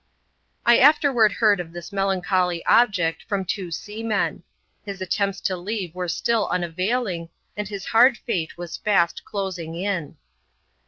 [0.65, 4.41] I afterward heard of this melancholy object, from two sea men.
[4.83, 10.17] His attempts to leave were still unavailing, and his hard fate was fast closing in.